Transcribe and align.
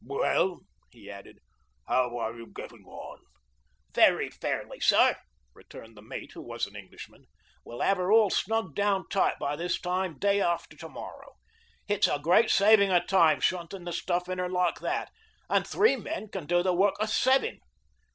"Well," 0.03 0.61
he 0.89 1.11
added, 1.11 1.37
"how 1.87 2.17
are 2.17 2.35
you 2.35 2.47
getting 2.47 2.83
on?" 2.87 3.19
"Very 3.93 4.31
fairly, 4.31 4.79
sir," 4.79 5.15
returned 5.53 5.95
the 5.95 6.01
mate, 6.01 6.31
who 6.31 6.41
was 6.41 6.65
an 6.65 6.75
Englishman. 6.75 7.27
"We'll 7.63 7.81
have 7.81 7.97
her 7.97 8.11
all 8.11 8.31
snugged 8.31 8.73
down 8.73 9.09
tight 9.09 9.35
by 9.39 9.55
this 9.55 9.79
time, 9.79 10.17
day 10.17 10.41
after 10.41 10.75
to 10.75 10.89
morrow. 10.89 11.33
It's 11.87 12.07
a 12.07 12.17
great 12.17 12.49
saving 12.49 12.89
of 12.89 13.05
time 13.05 13.41
shunting 13.41 13.83
the 13.83 13.93
stuff 13.93 14.27
in 14.27 14.39
her 14.39 14.49
like 14.49 14.79
that, 14.79 15.11
and 15.51 15.67
three 15.67 15.95
men 15.97 16.29
can 16.29 16.47
do 16.47 16.63
the 16.63 16.73
work 16.73 16.95
of 16.99 17.11
seven." 17.11 17.59